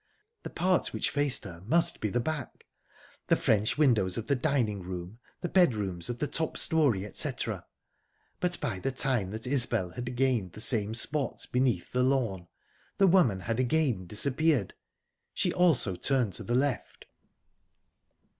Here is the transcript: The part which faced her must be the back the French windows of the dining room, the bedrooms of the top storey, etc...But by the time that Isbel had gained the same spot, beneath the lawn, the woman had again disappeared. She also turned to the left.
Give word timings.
The 0.41 0.49
part 0.49 0.93
which 0.93 1.11
faced 1.11 1.43
her 1.43 1.61
must 1.67 2.01
be 2.01 2.09
the 2.09 2.19
back 2.19 2.65
the 3.27 3.35
French 3.35 3.77
windows 3.77 4.17
of 4.17 4.25
the 4.25 4.35
dining 4.35 4.81
room, 4.81 5.19
the 5.41 5.47
bedrooms 5.47 6.09
of 6.09 6.17
the 6.17 6.25
top 6.25 6.57
storey, 6.57 7.05
etc...But 7.05 8.59
by 8.59 8.79
the 8.79 8.91
time 8.91 9.29
that 9.29 9.45
Isbel 9.45 9.91
had 9.91 10.15
gained 10.15 10.53
the 10.53 10.59
same 10.59 10.95
spot, 10.95 11.45
beneath 11.51 11.91
the 11.91 12.01
lawn, 12.01 12.47
the 12.97 13.05
woman 13.05 13.41
had 13.41 13.59
again 13.59 14.07
disappeared. 14.07 14.73
She 15.35 15.53
also 15.53 15.95
turned 15.95 16.33
to 16.33 16.43
the 16.43 16.55
left. 16.55 17.05